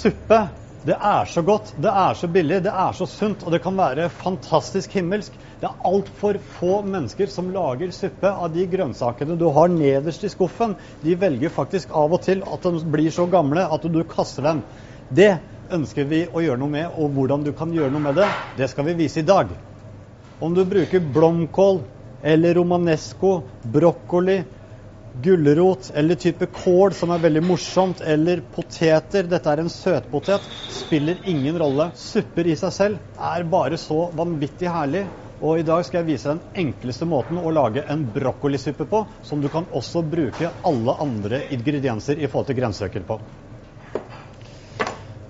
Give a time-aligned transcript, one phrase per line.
[0.00, 0.36] Suppe,
[0.80, 3.76] det er så godt, det er så billig, det er så sunt, og det kan
[3.76, 5.34] være fantastisk himmelsk.
[5.60, 10.30] Det er altfor få mennesker som lager suppe av de grønnsakene du har nederst i
[10.32, 10.72] skuffen.
[11.04, 14.62] De velger faktisk av og til at de blir så gamle at du kaster dem.
[15.12, 15.34] Det
[15.68, 18.70] ønsker vi å gjøre noe med, og hvordan du kan gjøre noe med det, det
[18.72, 19.52] skal vi vise i dag.
[20.40, 21.82] Om du bruker blomkål
[22.24, 23.34] eller romanesco,
[23.68, 24.40] brokkoli,
[25.12, 29.26] gulrot eller type kål, som er veldig morsomt, eller poteter.
[29.30, 30.46] Dette er en søtpotet.
[30.70, 31.90] Spiller ingen rolle.
[31.98, 35.08] Supper i seg selv er bare så vanvittig herlig.
[35.40, 39.40] Og i dag skal jeg vise den enkleste måten å lage en brokkolisuppe på, som
[39.40, 43.16] du kan også bruke alle andre ingredienser i forhold til grønnsaker på.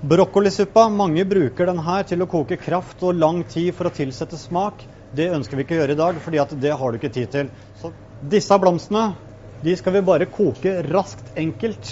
[0.00, 4.38] Brokkolisuppa, mange bruker den her til å koke kraft og lang tid for å tilsette
[4.40, 4.82] smak.
[5.14, 7.50] Det ønsker vi ikke å gjøre i dag, fordi det har du ikke tid til.
[7.78, 7.92] Så
[8.32, 9.12] disse blomstene
[9.60, 11.90] de skal vi bare koke raskt, enkelt,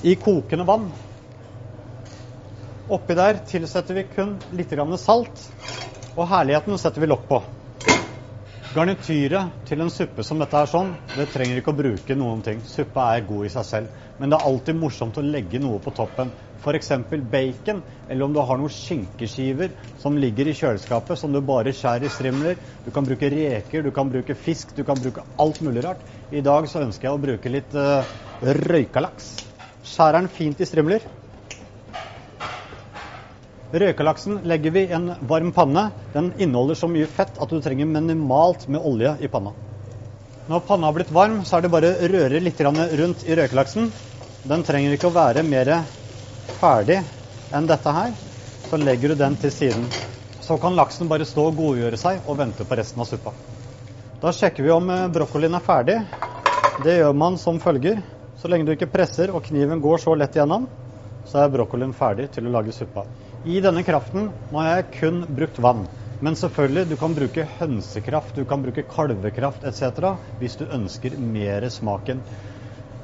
[0.00, 0.90] i kokende vann.
[2.90, 5.42] Oppi der tilsetter vi kun litt salt,
[6.16, 7.40] og herligheten setter vi lokk på.
[8.74, 12.62] Garnityret til en suppe som dette er sånn, det trenger ikke å bruke noen ting.
[12.62, 15.90] Suppa er god i seg selv, men det er alltid morsomt å legge noe på
[15.96, 16.30] toppen.
[16.60, 16.90] F.eks.
[17.30, 22.04] bacon, eller om du har noen skinkeskiver som ligger i kjøleskapet som du bare skjærer
[22.04, 22.58] i strimler.
[22.84, 26.02] Du kan bruke reker, du kan bruke fisk, du kan bruke alt mulig rart.
[26.30, 28.04] I dag så ønsker jeg å bruke litt uh,
[28.44, 29.30] røykalaks.
[29.88, 31.06] Skjærer den fint i strimler.
[33.70, 35.86] Røykalaksen legger vi i en varm panne.
[36.12, 39.54] Den inneholder så mye fett at du trenger minimalt med olje i panna.
[40.50, 43.88] Når panna har blitt varm, så er det bare å røre litt rundt i røykalaksen.
[44.50, 45.70] Den trenger ikke å være mer
[46.58, 47.00] ferdig
[47.54, 48.14] enn dette her,
[48.70, 49.86] så legger du den til siden.
[50.40, 53.34] Så kan laksen bare stå og godgjøre seg og vente på resten av suppa.
[54.20, 55.96] Da sjekker vi om eh, brokkolien er ferdig.
[56.84, 58.02] Det gjør man som følger.
[58.36, 60.66] Så lenge du ikke presser og kniven går så lett gjennom,
[61.28, 63.04] så er brokkolien ferdig til å lage suppa.
[63.44, 65.86] I denne kraften nå har jeg kun brukt vann.
[66.20, 70.16] Men selvfølgelig, du kan bruke hønsekraft, du kan bruke kalvekraft etc.
[70.40, 72.20] hvis du ønsker mer smaken.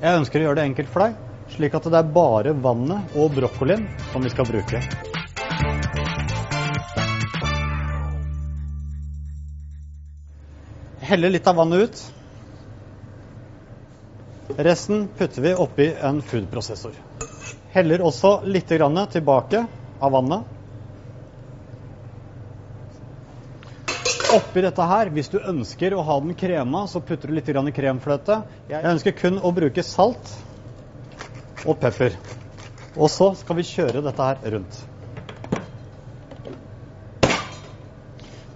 [0.03, 1.17] Jeg ønsker å gjøre det enkelt for deg,
[1.55, 4.81] slik at det er bare vannet og brokkolien som vi skal bruke.
[11.07, 12.05] Heller litt av vannet ut.
[14.57, 16.97] Resten putter vi oppi en foodprosessor.
[17.77, 19.67] Heller også litt tilbake
[20.01, 20.53] av vannet.
[24.37, 27.47] Oppi dette her, hvis du ønsker å ha den krema, så putter du litt
[27.77, 28.41] kremfløte.
[28.69, 30.33] Jeg ønsker kun å bruke salt
[31.67, 32.17] og pepper.
[32.97, 34.83] Og så skal vi kjøre dette her rundt.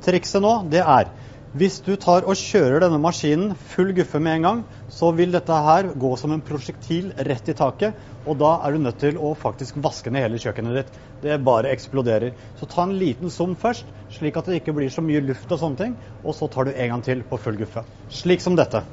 [0.01, 1.11] Trikset nå, det er
[1.51, 5.57] hvis du tar og kjører denne maskinen full guffe med en gang, så vil dette
[5.67, 9.33] her gå som en prosjektil rett i taket, og da er du nødt til å
[9.35, 10.95] faktisk vaske ned hele kjøkkenet ditt.
[11.25, 12.39] Det bare eksploderer.
[12.61, 15.59] Så ta en liten zoom først, slik at det ikke blir så mye luft og
[15.59, 17.83] sånne ting, og så tar du en gang til på full guffe.
[18.15, 18.87] Slik som dette.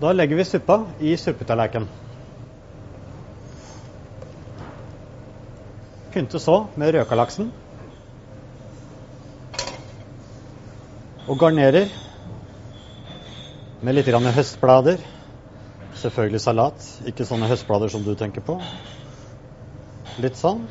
[0.00, 1.84] Da legger vi suppa i suppetallerken.
[6.10, 7.50] Pynte så med røkalaksen.
[11.28, 11.90] Og garnerer
[13.84, 15.02] med litt grann høstblader.
[16.00, 18.56] Selvfølgelig salat, ikke sånne høstblader som du tenker på.
[20.24, 20.64] Litt sånn.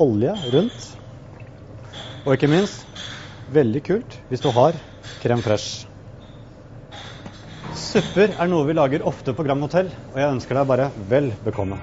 [0.00, 0.88] Olje rundt.
[2.24, 3.04] Og ikke minst,
[3.52, 4.80] veldig kult hvis du har
[5.20, 5.84] krem fresh.
[7.96, 11.30] Supper er noe vi lager ofte på Grand Hotell, og jeg ønsker deg bare vel
[11.46, 11.78] bekomme.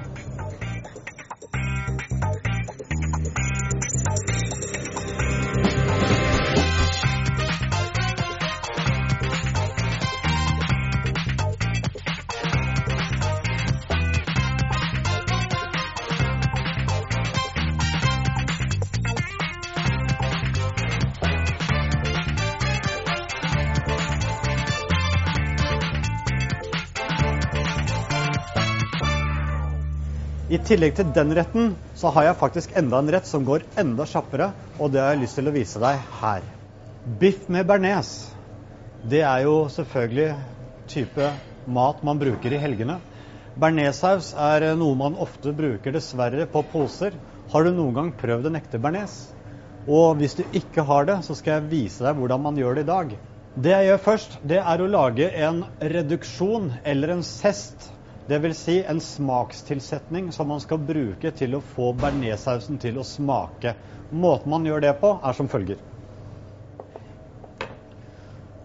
[30.68, 34.52] Tillegg til den retten, så har jeg faktisk enda en rett som går enda kjappere,
[34.80, 36.46] og det har jeg lyst til å vise deg her.
[37.20, 38.12] Biff med bearnés.
[39.04, 40.30] Det er jo selvfølgelig
[40.92, 41.32] type
[41.66, 43.00] mat man bruker i helgene.
[43.60, 47.18] Bearnéssaus er noe man ofte bruker dessverre på poser.
[47.52, 49.18] Har du noen gang prøvd en ekte bearnés?
[49.84, 52.86] Og hvis du ikke har det, så skal jeg vise deg hvordan man gjør det
[52.86, 53.18] i dag.
[53.54, 57.92] Det jeg gjør først, det er å lage en reduksjon eller en zest
[58.28, 58.58] Dvs.
[58.58, 63.76] Si en smakstilsetning som man skal bruke til å få bearnéssausen til å smake.
[64.14, 65.82] Måten man gjør det på, er som følger.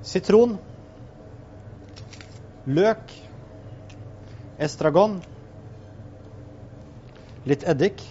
[0.08, 0.54] Sitron,
[2.68, 3.10] løk,
[4.62, 5.18] estragon,
[7.48, 8.04] litt eddik,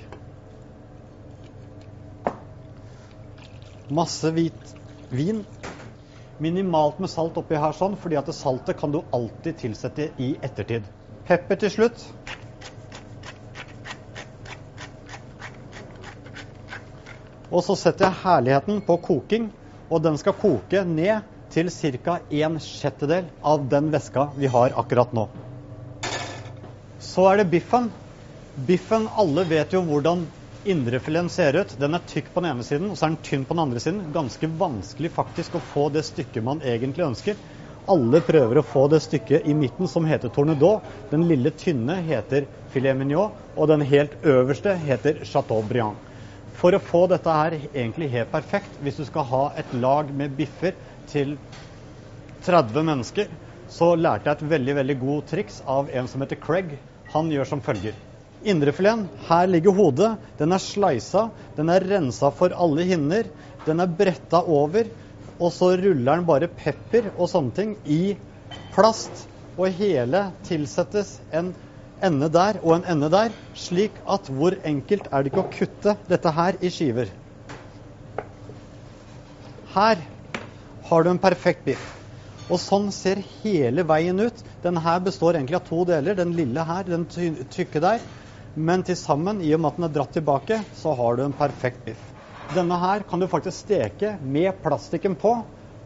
[3.87, 4.75] masse hvit
[5.09, 5.45] vin,
[6.43, 10.85] minimalt med salt oppi her sånn, fordi at saltet kan du alltid tilsette i ettertid.
[11.27, 12.03] Pepper til slutt.
[17.47, 19.49] Og så setter jeg herligheten på koking,
[19.91, 22.19] og den skal koke ned til ca.
[22.29, 25.27] en sjettedel av den væska vi har akkurat nå.
[26.99, 27.91] Så er det biffen.
[28.67, 30.27] Biffen, alle vet jo hvordan
[30.67, 31.75] indrefileten ser ut.
[31.79, 33.83] Den er tykk på den ene siden, og så er den tynn på den andre
[33.83, 34.11] siden.
[34.15, 37.39] Ganske vanskelig faktisk å få det stykket man egentlig ønsker.
[37.87, 40.83] Alle prøver å få det stykket i midten som heter tornedot.
[41.07, 46.01] Den lille tynne heter filet mignon, og den helt øverste heter chateaubriand.
[46.57, 50.35] For å få dette her egentlig helt perfekt, hvis du skal ha et lag med
[50.35, 50.75] biffer
[51.07, 51.37] til
[52.43, 53.31] 30 mennesker,
[53.71, 56.75] så lærte jeg et veldig veldig god triks av en som heter Craig.
[57.15, 57.95] Han gjør som følger.
[58.43, 60.11] Indrefileten, her ligger hodet.
[60.39, 63.31] Den er sleisa, den er rensa for alle hinner.
[63.67, 64.91] Den er bretta over,
[65.37, 68.17] og så ruller den bare pepper og sånne ting i
[68.75, 69.27] plast.
[69.57, 71.53] Og hele tilsettes en
[72.03, 75.95] ende der og en ende der, slik at hvor enkelt er det ikke å kutte
[76.09, 77.09] dette her i skiver.
[79.73, 80.01] Her
[80.89, 81.93] har du en perfekt biff.
[82.47, 84.43] Og sånn ser hele veien ut.
[84.63, 86.15] Den her består egentlig av to deler.
[86.15, 87.03] Den lille her, den
[87.51, 88.05] tykke der.
[88.55, 91.35] Men til sammen, i og med at den er dratt tilbake, så har du en
[91.35, 92.16] perfekt biff.
[92.55, 95.33] Denne her kan du faktisk steke med plastikken på,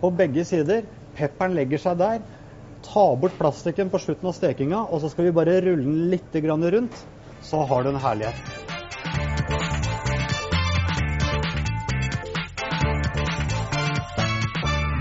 [0.01, 0.83] på begge sider.
[1.17, 2.19] Pepperen legger seg der.
[2.85, 6.37] Ta bort plastikken på slutten av stekinga, og så skal vi bare rulle den litt
[6.37, 7.01] rundt.
[7.41, 8.37] Så har du en herlighet.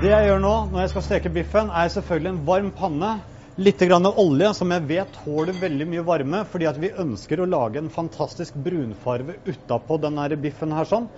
[0.00, 3.18] Det jeg gjør nå når jeg skal steke biffen, er selvfølgelig en varm panne.
[3.60, 7.48] Litt grann olje, som jeg vet tåler veldig mye varme, fordi at vi ønsker å
[7.50, 11.10] lage en fantastisk brunfarve utapå denne biffen her sånn.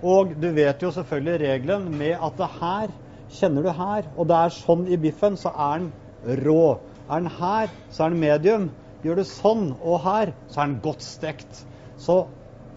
[0.00, 2.94] Og du vet jo selvfølgelig regelen med at det her
[3.36, 6.64] kjenner du her, og det er sånn i biffen, så er den rå.
[7.04, 8.66] Er den her, så er den medium.
[9.04, 11.64] Gjør du sånn og her, så er den godt stekt.
[12.00, 12.22] Så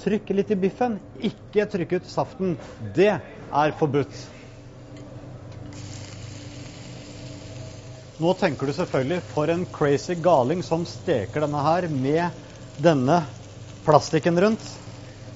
[0.03, 0.99] trykk litt i biffen,
[1.31, 2.57] ikke trykk ut saften.
[2.99, 4.25] Det er forbudt.
[8.23, 12.45] Nå tenker du selvfølgelig for en crazy galing som steker denne her med
[12.79, 13.17] denne
[13.83, 14.63] plastikken rundt.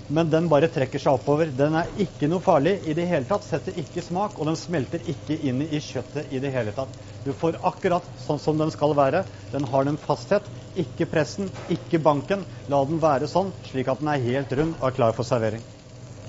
[0.07, 1.49] Men den bare trekker seg oppover.
[1.51, 3.43] Den er ikke noe farlig i det hele tatt.
[3.43, 6.93] Setter ikke smak, og den smelter ikke inn i kjøttet i det hele tatt.
[7.27, 9.25] Du får akkurat sånn som den skal være.
[9.51, 10.47] Den har den fasthet.
[10.79, 12.47] Ikke pressen, ikke banken.
[12.71, 15.67] La den være sånn, slik at den er helt rund og er klar for servering.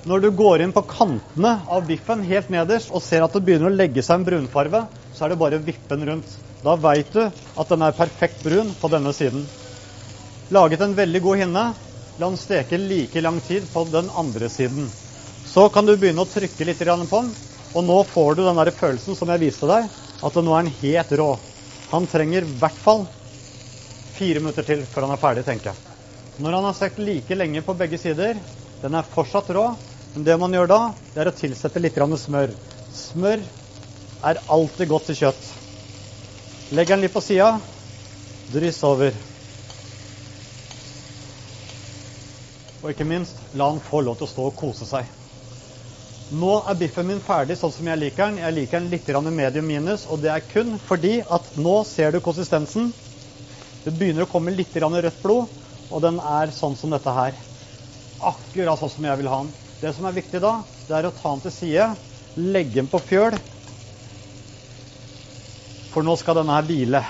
[0.03, 3.71] Når du går inn på kantene av biffen helt nederst og ser at det begynner
[3.71, 4.85] å legge seg en brunfarve,
[5.15, 6.35] så er det bare å vippe den rundt.
[6.65, 9.47] Da veit du at den er perfekt brun på denne siden.
[10.51, 11.65] Laget en veldig god hinne.
[12.19, 14.89] La den steke like lang tid på den andre siden.
[15.47, 17.35] Så kan du begynne å trykke litt på den,
[17.71, 19.87] og nå får du den der følelsen som jeg viste deg,
[20.19, 21.29] at nå er den helt rå.
[21.93, 23.05] Han trenger i hvert fall
[24.11, 25.79] fire minutter til før han er ferdig, tenker jeg.
[26.39, 28.43] Når han har stekt like lenge på begge sider,
[28.83, 29.63] den er fortsatt rå,
[30.13, 30.81] men det man gjør da,
[31.13, 32.55] det er å tilsette litt smør.
[32.91, 33.47] Smør
[34.27, 35.58] er alltid godt til kjøtt.
[36.69, 37.61] Legg den litt på sida.
[38.53, 39.15] Dryss over.
[42.83, 45.07] Og ikke minst, la den få lov til å stå og kose seg.
[46.29, 48.37] Nå er biffen min ferdig sånn som jeg liker den.
[48.43, 52.21] Jeg liker den litt medium minus, og det er kun fordi at nå ser du
[52.21, 52.93] konsistensen.
[53.81, 55.49] Det begynner å komme litt rødt blod,
[55.89, 57.33] og den er sånn som dette her.
[58.21, 59.55] Akkurat sånn som jeg vil ha den.
[59.81, 61.95] Det som er viktig da, det er å ta den til side,
[62.37, 63.41] legge den på fjøl,
[65.99, 67.01] for nå skal denne her hvile.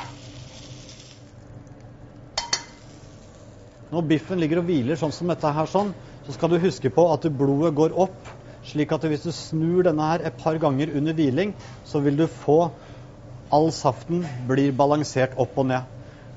[3.93, 5.91] Når biffen ligger og hviler sånn som dette her, sånn,
[6.25, 8.17] så skal du huske på at blodet går opp.
[8.65, 11.53] Slik at hvis du snur denne her et par ganger under hviling,
[11.85, 12.59] så vil du få
[13.53, 15.85] all saften blir balansert opp og ned.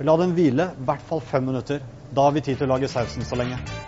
[0.04, 1.80] La den hvile i hvert fall fem minutter.
[2.12, 3.81] Da har vi tid til å lage sausen så lenge.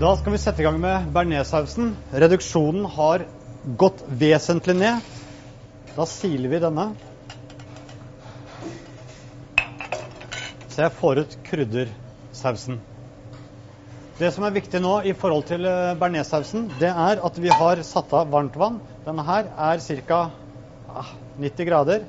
[0.00, 1.90] Da skal vi sette i gang med bearnéssausen.
[2.22, 3.26] Reduksjonen har
[3.76, 5.02] gått vesentlig ned.
[5.92, 6.86] Da siler vi denne.
[10.70, 12.78] Så jeg får ut kryddersausen.
[14.16, 17.84] Det som er viktig nå i forhold til eh, bearnéssausen, det er at vi har
[17.84, 18.80] satt av varmt vann.
[19.04, 20.22] Denne her er ca.
[21.36, 22.08] 90 grader.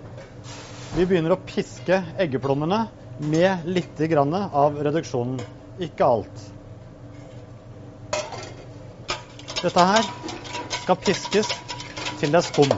[0.95, 2.85] Vi begynner å piske eggeplommene
[3.19, 5.43] med litt av reduksjonen.
[5.83, 6.47] Ikke alt.
[9.61, 10.07] Dette her
[10.81, 11.51] skal piskes
[12.17, 12.71] til det er skum.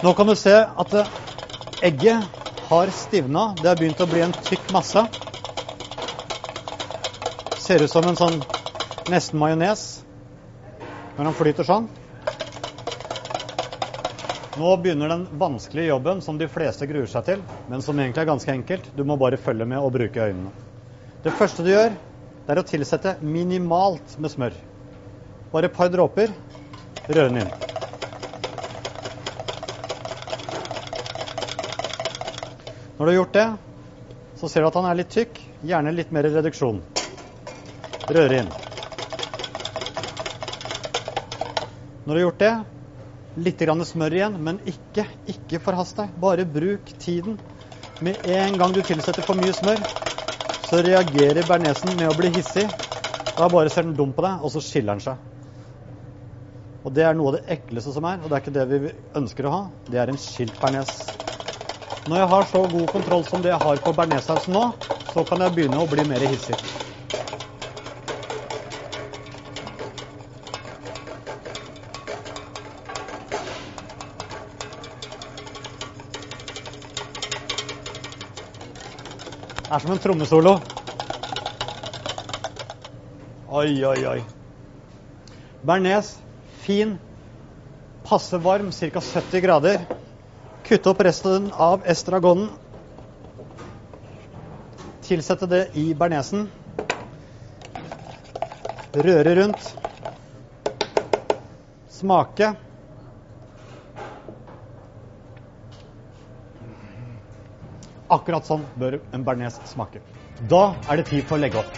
[0.00, 0.94] Nå kan du se at
[1.84, 2.28] egget
[2.70, 3.50] har stivna.
[3.60, 5.02] Det har begynt å bli en tykk masse.
[7.60, 8.38] Ser ut som en sånn
[9.12, 9.82] nesten majones
[11.18, 11.90] når den flyter sånn.
[14.60, 18.26] Nå begynner den vanskelige jobben som de fleste gruer seg til, men som egentlig er
[18.28, 18.88] ganske enkelt.
[18.92, 20.50] Du må bare følge med og bruke øynene.
[21.24, 21.94] Det første du gjør,
[22.44, 24.58] det er å tilsette minimalt med smør.
[25.54, 26.34] Bare et par dråper.
[27.08, 27.52] Røre den inn.
[32.98, 33.46] Når du har gjort det,
[34.42, 35.40] så ser du at han er litt tykk.
[35.70, 36.82] Gjerne litt mer reduksjon.
[38.12, 38.52] Røre inn.
[42.04, 42.52] Når du har gjort det,
[43.38, 46.12] litt grann smør igjen, men ikke, ikke forhast deg.
[46.20, 47.38] Bare bruk tiden.
[48.00, 49.84] Med en gang du tilsetter for mye smør,
[50.60, 52.66] så reagerer bernesen med å bli hissig.
[53.36, 55.20] Da bare ser den dum på deg, og så skiller den seg.
[56.84, 58.92] Og Det er noe av det ekleste som er, og det er ikke det vi
[59.20, 59.62] ønsker å ha.
[59.84, 60.94] Det er en skilt bearnés.
[62.08, 64.64] Når jeg har så god kontroll som det jeg har på bearnéssausen nå,
[65.04, 66.56] så kan jeg begynne å bli mer hissig.
[79.70, 80.52] Det er som en trommesolo.
[83.54, 84.22] Oi, oi, oi.
[85.62, 86.08] Bearnés,
[86.64, 86.96] fin,
[88.02, 88.98] passe varm, ca.
[88.98, 89.84] 70 grader.
[90.66, 92.48] Kutte opp resten av estragonen.
[95.06, 96.48] Tilsette det i bearnésen.
[99.06, 99.70] Røre rundt.
[102.00, 102.50] Smake.
[108.10, 110.00] Akkurat sånn bør en bearnés smake.
[110.50, 111.70] Da er det tid for å legge opp.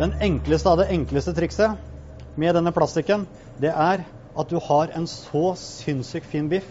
[0.00, 1.78] Den enkleste av det enkleste trikset
[2.34, 3.28] med denne plastikken,
[3.62, 4.02] det er
[4.36, 6.66] at du har en så sinnssykt fin biff.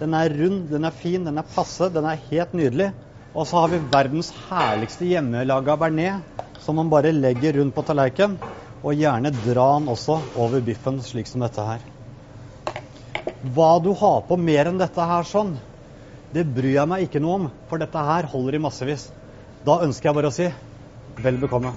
[0.00, 2.88] Den er rund, den er fin, den er passe, den er helt nydelig.
[3.36, 6.24] Og så har vi verdens herligste hjemmelaga bearnés
[6.64, 8.40] som man bare legger rundt på tallerkenen.
[8.80, 11.84] Og gjerne dra den også over biffen, slik som dette her.
[13.54, 15.56] Hva du har på mer enn dette her sånn,
[16.34, 19.08] det bryr jeg meg ikke noe om, for dette her holder i massevis.
[19.66, 20.48] Da ønsker jeg bare å si
[21.22, 21.74] vel bekomme.